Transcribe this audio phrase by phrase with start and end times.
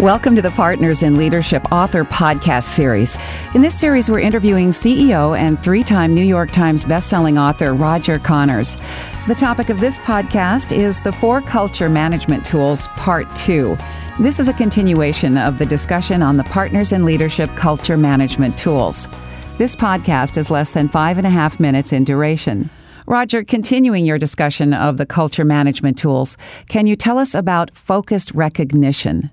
[0.00, 3.18] Welcome to the Partners in Leadership Author Podcast Series.
[3.54, 8.18] In this series, we're interviewing CEO and three time New York Times bestselling author Roger
[8.18, 8.78] Connors.
[9.28, 13.76] The topic of this podcast is the Four Culture Management Tools, Part 2.
[14.18, 19.06] This is a continuation of the discussion on the Partners in Leadership Culture Management Tools.
[19.58, 22.70] This podcast is less than five and a half minutes in duration.
[23.06, 26.38] Roger, continuing your discussion of the culture management tools,
[26.70, 29.30] can you tell us about focused recognition?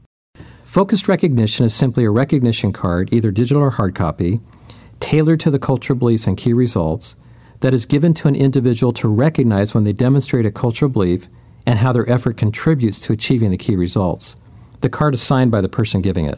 [0.67, 4.41] Focused recognition is simply a recognition card, either digital or hard copy,
[4.99, 7.15] tailored to the cultural beliefs and key results,
[7.61, 11.29] that is given to an individual to recognize when they demonstrate a cultural belief
[11.65, 14.35] and how their effort contributes to achieving the key results.
[14.81, 16.37] The card is signed by the person giving it.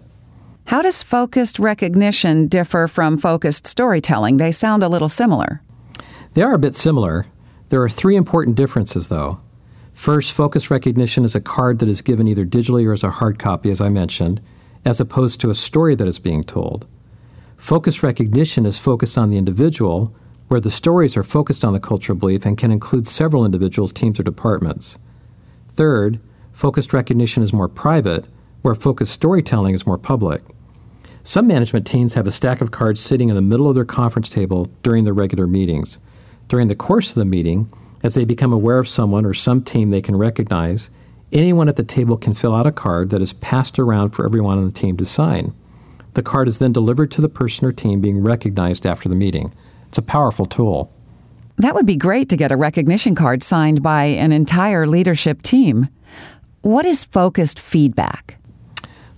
[0.66, 4.38] How does focused recognition differ from focused storytelling?
[4.38, 5.64] They sound a little similar.
[6.36, 7.26] They are a bit similar.
[7.70, 9.42] There are three important differences, though.
[10.00, 13.38] First, focus recognition is a card that is given either digitally or as a hard
[13.38, 14.40] copy, as I mentioned,
[14.86, 16.88] as opposed to a story that is being told.
[17.58, 20.16] Focus recognition is focused on the individual,
[20.48, 24.18] where the stories are focused on the cultural belief and can include several individuals, teams,
[24.22, 25.00] or departments.
[25.68, 26.22] Third,
[26.54, 28.24] focused recognition is more private,
[28.62, 30.42] where focused storytelling is more public.
[31.24, 34.30] Some management teams have a stack of cards sitting in the middle of their conference
[34.30, 36.00] table during their regular meetings.
[36.48, 37.70] During the course of the meeting,
[38.04, 40.90] as they become aware of someone or some team they can recognize,
[41.32, 44.58] anyone at the table can fill out a card that is passed around for everyone
[44.58, 45.54] on the team to sign.
[46.14, 49.54] The card is then delivered to the person or team being recognized after the meeting.
[49.88, 50.92] It's a powerful tool.
[51.58, 55.90] That would be great to get a recognition card signed by an entire leadership team.
[56.62, 58.38] What is focused feedback?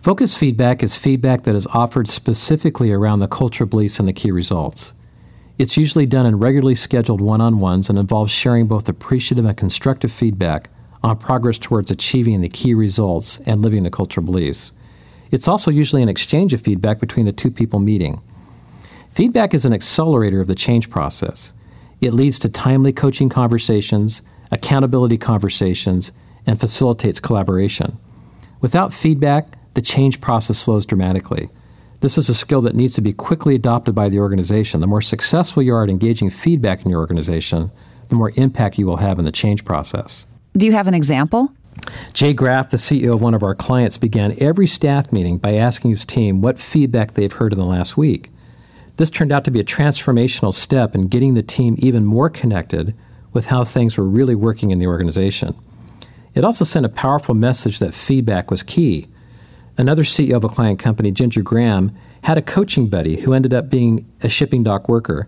[0.01, 4.31] Focused feedback is feedback that is offered specifically around the culture beliefs and the key
[4.31, 4.95] results.
[5.57, 9.57] It's usually done in regularly scheduled one on ones and involves sharing both appreciative and
[9.57, 10.69] constructive feedback
[11.03, 14.73] on progress towards achieving the key results and living the cultural beliefs.
[15.31, 18.21] It's also usually an exchange of feedback between the two people meeting.
[19.09, 21.53] Feedback is an accelerator of the change process.
[21.99, 26.11] It leads to timely coaching conversations, accountability conversations,
[26.45, 27.97] and facilitates collaboration.
[28.61, 31.49] Without feedback, the change process slows dramatically.
[32.01, 34.81] This is a skill that needs to be quickly adopted by the organization.
[34.81, 37.69] The more successful you are at engaging feedback in your organization,
[38.09, 40.25] the more impact you will have in the change process.
[40.57, 41.53] Do you have an example?
[42.11, 45.91] Jay Graff, the CEO of one of our clients, began every staff meeting by asking
[45.91, 48.31] his team what feedback they've heard in the last week.
[48.97, 52.95] This turned out to be a transformational step in getting the team even more connected
[53.31, 55.55] with how things were really working in the organization.
[56.33, 59.07] It also sent a powerful message that feedback was key.
[59.81, 61.91] Another CEO of a client company, Ginger Graham,
[62.25, 65.27] had a coaching buddy who ended up being a shipping dock worker.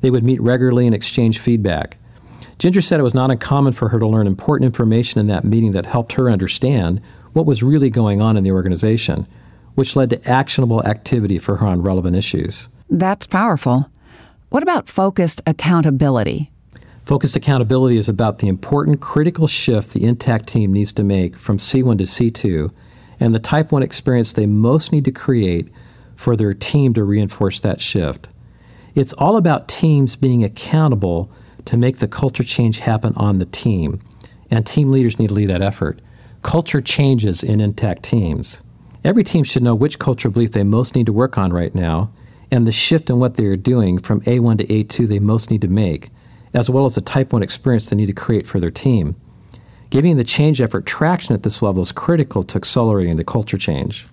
[0.00, 1.98] They would meet regularly and exchange feedback.
[2.58, 5.70] Ginger said it was not uncommon for her to learn important information in that meeting
[5.70, 7.00] that helped her understand
[7.32, 9.28] what was really going on in the organization,
[9.76, 12.66] which led to actionable activity for her on relevant issues.
[12.90, 13.88] That's powerful.
[14.48, 16.50] What about focused accountability?
[17.04, 21.58] Focused accountability is about the important critical shift the intact team needs to make from
[21.58, 22.72] C1 to C2
[23.22, 25.68] and the type 1 experience they most need to create
[26.16, 28.28] for their team to reinforce that shift.
[28.96, 31.30] It's all about teams being accountable
[31.66, 34.00] to make the culture change happen on the team,
[34.50, 36.00] and team leaders need to lead that effort.
[36.42, 38.60] Culture changes in intact teams.
[39.04, 42.10] Every team should know which culture belief they most need to work on right now
[42.50, 45.60] and the shift in what they are doing from A1 to A2 they most need
[45.60, 46.10] to make,
[46.52, 49.14] as well as the type 1 experience they need to create for their team.
[49.92, 54.06] Giving the change effort traction at this level is critical to accelerating the culture change.